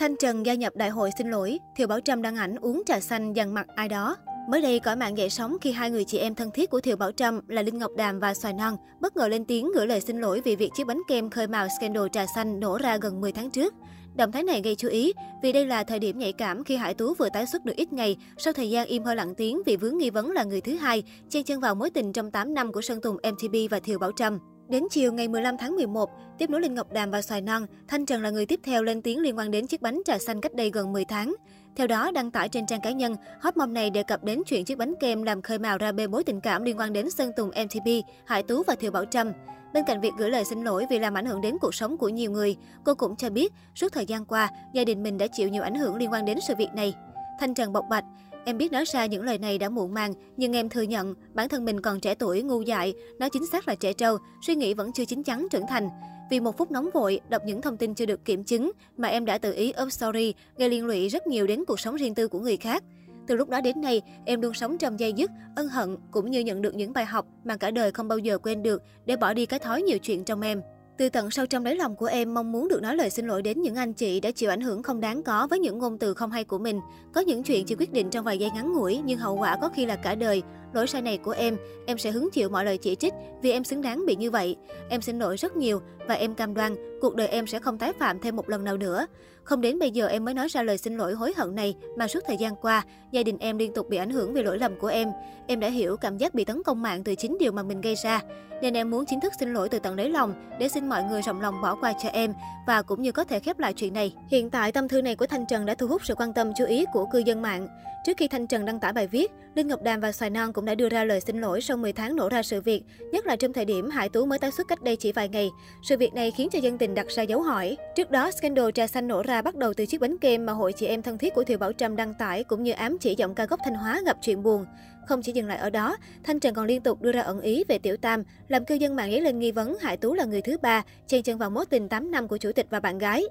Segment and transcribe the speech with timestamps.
[0.00, 3.00] Thanh Trần gia nhập đại hội xin lỗi, Thiều Bảo Trâm đăng ảnh uống trà
[3.00, 4.16] xanh dằn mặt ai đó.
[4.48, 6.96] Mới đây, cõi mạng dậy sóng khi hai người chị em thân thiết của Thiều
[6.96, 10.00] Bảo Trâm là Linh Ngọc Đàm và Xoài Non bất ngờ lên tiếng gửi lời
[10.00, 13.20] xin lỗi vì việc chiếc bánh kem khơi màu scandal trà xanh nổ ra gần
[13.20, 13.74] 10 tháng trước.
[14.14, 16.94] Động thái này gây chú ý vì đây là thời điểm nhạy cảm khi Hải
[16.94, 19.76] Tú vừa tái xuất được ít ngày sau thời gian im hơi lặng tiếng vì
[19.76, 22.72] vướng nghi vấn là người thứ hai chen chân vào mối tình trong 8 năm
[22.72, 24.38] của Sơn Tùng MTP và Thiều Bảo Trâm.
[24.70, 28.06] Đến chiều ngày 15 tháng 11, tiếp nối Linh Ngọc Đàm và Xoài Non, Thanh
[28.06, 30.54] Trần là người tiếp theo lên tiếng liên quan đến chiếc bánh trà xanh cách
[30.54, 31.34] đây gần 10 tháng.
[31.76, 34.64] Theo đó, đăng tải trên trang cá nhân, hot mom này đề cập đến chuyện
[34.64, 37.32] chiếc bánh kem làm khơi mào ra bê bối tình cảm liên quan đến Sơn
[37.36, 37.88] Tùng MTV,
[38.26, 39.32] Hải Tú và Thiều Bảo Trâm.
[39.74, 42.08] Bên cạnh việc gửi lời xin lỗi vì làm ảnh hưởng đến cuộc sống của
[42.08, 45.48] nhiều người, cô cũng cho biết suốt thời gian qua, gia đình mình đã chịu
[45.48, 46.94] nhiều ảnh hưởng liên quan đến sự việc này.
[47.40, 48.04] Thanh Trần bộc bạch,
[48.44, 51.48] Em biết nói ra những lời này đã muộn màng, nhưng em thừa nhận bản
[51.48, 54.74] thân mình còn trẻ tuổi, ngu dại, nói chính xác là trẻ trâu, suy nghĩ
[54.74, 55.88] vẫn chưa chín chắn trưởng thành.
[56.30, 59.24] Vì một phút nóng vội, đọc những thông tin chưa được kiểm chứng mà em
[59.24, 62.14] đã tự ý oh, up story, gây liên lụy rất nhiều đến cuộc sống riêng
[62.14, 62.84] tư của người khác.
[63.26, 66.40] Từ lúc đó đến nay, em luôn sống trong dây dứt, ân hận cũng như
[66.40, 69.34] nhận được những bài học mà cả đời không bao giờ quên được để bỏ
[69.34, 70.62] đi cái thói nhiều chuyện trong em.
[71.00, 73.42] Từ tận sâu trong đáy lòng của em, mong muốn được nói lời xin lỗi
[73.42, 76.14] đến những anh chị đã chịu ảnh hưởng không đáng có với những ngôn từ
[76.14, 76.80] không hay của mình.
[77.12, 79.68] Có những chuyện chỉ quyết định trong vài giây ngắn ngủi, nhưng hậu quả có
[79.68, 80.42] khi là cả đời.
[80.72, 83.64] Lỗi sai này của em, em sẽ hứng chịu mọi lời chỉ trích vì em
[83.64, 84.56] xứng đáng bị như vậy.
[84.88, 87.92] Em xin lỗi rất nhiều và em cam đoan cuộc đời em sẽ không tái
[87.92, 89.06] phạm thêm một lần nào nữa.
[89.42, 92.08] Không đến bây giờ em mới nói ra lời xin lỗi hối hận này mà
[92.08, 94.76] suốt thời gian qua, gia đình em liên tục bị ảnh hưởng vì lỗi lầm
[94.78, 95.08] của em.
[95.46, 97.94] Em đã hiểu cảm giác bị tấn công mạng từ chính điều mà mình gây
[98.04, 98.20] ra.
[98.62, 101.22] Nên em muốn chính thức xin lỗi từ tận đáy lòng để xin mọi người
[101.22, 102.34] rộng lòng bỏ qua cho em
[102.66, 104.14] và cũng như có thể khép lại chuyện này.
[104.28, 106.64] Hiện tại tâm thư này của Thanh Trần đã thu hút sự quan tâm chú
[106.64, 107.68] ý của cư dân mạng.
[108.04, 110.59] Trước khi Thanh Trần đăng tải bài viết, Linh Ngọc Đàm và Xoài Non cũng
[110.60, 113.26] cũng đã đưa ra lời xin lỗi sau 10 tháng nổ ra sự việc, nhất
[113.26, 115.50] là trong thời điểm Hải Tú mới tái xuất cách đây chỉ vài ngày.
[115.82, 117.76] Sự việc này khiến cho dân tình đặt ra dấu hỏi.
[117.96, 120.72] Trước đó, scandal trà xanh nổ ra bắt đầu từ chiếc bánh kem mà hội
[120.72, 123.34] chị em thân thiết của Thiều Bảo Trâm đăng tải cũng như ám chỉ giọng
[123.34, 124.66] ca gốc Thanh Hóa gặp chuyện buồn.
[125.06, 127.64] Không chỉ dừng lại ở đó, Thanh Trần còn liên tục đưa ra ẩn ý
[127.68, 130.42] về Tiểu Tam, làm cư dân mạng dấy lên nghi vấn Hải Tú là người
[130.42, 133.24] thứ ba, chen chân vào mối tình 8 năm của chủ tịch và bạn gái.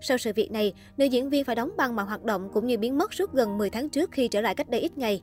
[0.00, 2.78] Sau sự việc này, nữ diễn viên phải đóng băng mọi hoạt động cũng như
[2.78, 5.22] biến mất suốt gần 10 tháng trước khi trở lại cách đây ít ngày.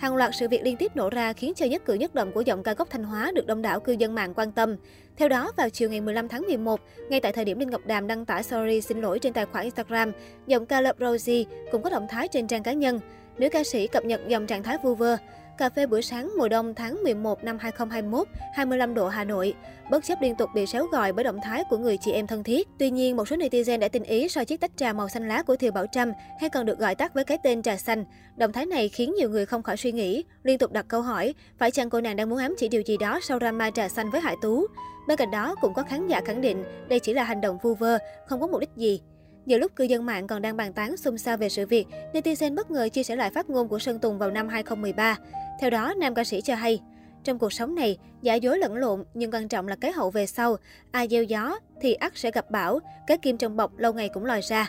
[0.00, 2.40] Hàng loạt sự việc liên tiếp nổ ra khiến cho nhất cử nhất động của
[2.40, 4.76] giọng ca gốc Thanh Hóa được đông đảo cư dân mạng quan tâm.
[5.16, 6.80] Theo đó, vào chiều ngày 15 tháng 11,
[7.10, 9.64] ngay tại thời điểm Linh Ngọc Đàm đăng tải story xin lỗi trên tài khoản
[9.64, 10.12] Instagram,
[10.46, 13.00] giọng ca Love Rosie cũng có động thái trên trang cá nhân.
[13.38, 15.16] Nữ ca sĩ cập nhật dòng trạng thái vu vơ.
[15.60, 19.54] Cà phê buổi sáng mùa đông tháng 11 năm 2021, 25 độ Hà Nội.
[19.90, 22.42] Bất chấp liên tục bị xéo gọi bởi động thái của người chị em thân
[22.42, 22.68] thiết.
[22.78, 25.42] Tuy nhiên, một số netizen đã tinh ý so chiếc tách trà màu xanh lá
[25.42, 28.04] của Thiều Bảo Trâm, hay còn được gọi tắt với cái tên trà xanh.
[28.36, 31.34] Động thái này khiến nhiều người không khỏi suy nghĩ, liên tục đặt câu hỏi,
[31.58, 34.10] phải chăng cô nàng đang muốn ám chỉ điều gì đó sau drama trà xanh
[34.10, 34.66] với Hải Tú?
[35.08, 37.74] Bên cạnh đó, cũng có khán giả khẳng định đây chỉ là hành động vu
[37.74, 39.00] vơ, không có mục đích gì.
[39.46, 42.54] Nhiều lúc cư dân mạng còn đang bàn tán xôn xao về sự việc, netizen
[42.54, 45.18] bất ngờ chia sẻ lại phát ngôn của Sơn Tùng vào năm 2013.
[45.60, 46.80] Theo đó, nam ca sĩ cho hay,
[47.24, 50.26] trong cuộc sống này, giả dối lẫn lộn, nhưng quan trọng là cái hậu về
[50.26, 50.56] sau.
[50.90, 54.24] Ai gieo gió thì ắt sẽ gặp bão, cái kim trong bọc lâu ngày cũng
[54.24, 54.68] lòi ra.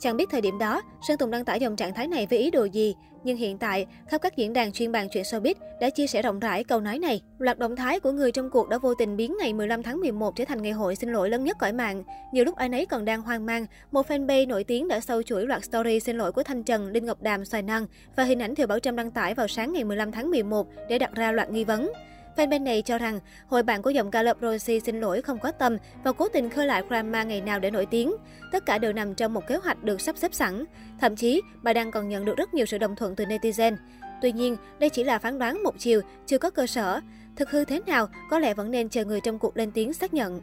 [0.00, 2.50] Chẳng biết thời điểm đó, Sơn Tùng đăng tải dòng trạng thái này với ý
[2.50, 2.94] đồ gì,
[3.24, 6.40] nhưng hiện tại, khắp các diễn đàn chuyên bàn chuyện showbiz đã chia sẻ rộng
[6.40, 7.20] rãi câu nói này.
[7.38, 10.36] Loạt động thái của người trong cuộc đã vô tình biến ngày 15 tháng 11
[10.36, 12.04] trở thành ngày hội xin lỗi lớn nhất cõi mạng.
[12.32, 15.46] Nhiều lúc ai nấy còn đang hoang mang, một fanpage nổi tiếng đã sâu chuỗi
[15.46, 17.86] loạt story xin lỗi của Thanh Trần, Đinh Ngọc Đàm, Xoài Năng
[18.16, 20.98] và hình ảnh Thiều Bảo Trâm đăng tải vào sáng ngày 15 tháng 11 để
[20.98, 21.92] đặt ra loạt nghi vấn.
[22.38, 25.38] Fan bên này cho rằng hội bạn của giọng ca Love Rosie xin lỗi không
[25.38, 28.14] có tâm và cố tình khơi lại drama ngày nào để nổi tiếng.
[28.52, 30.64] Tất cả đều nằm trong một kế hoạch được sắp xếp sẵn.
[31.00, 33.76] Thậm chí, bà đang còn nhận được rất nhiều sự đồng thuận từ netizen.
[34.22, 37.00] Tuy nhiên, đây chỉ là phán đoán một chiều, chưa có cơ sở.
[37.36, 40.14] Thực hư thế nào, có lẽ vẫn nên chờ người trong cuộc lên tiếng xác
[40.14, 40.40] nhận.